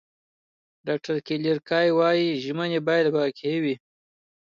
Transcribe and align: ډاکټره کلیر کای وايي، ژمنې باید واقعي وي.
ډاکټره 0.87 1.17
کلیر 1.27 1.57
کای 1.69 1.87
وايي، 1.97 2.29
ژمنې 2.43 2.79
باید 2.87 3.05
واقعي 3.17 3.57
وي. 3.63 3.75